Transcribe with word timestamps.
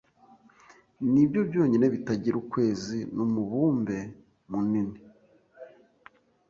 nibyo 1.11 1.39
byonyine 1.49 1.85
bitagira 1.93 2.35
ukwezi 2.43 2.97
numubumbe 3.15 3.97
munini 4.49 4.99